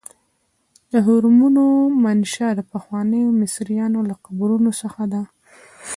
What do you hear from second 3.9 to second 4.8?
له قبرونو